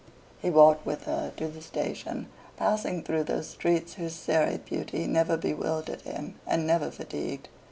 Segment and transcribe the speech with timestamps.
[0.39, 2.25] He walked with her to the station,
[2.57, 7.49] passing through those streets whose serried beauty never bewildered him and never fatigued.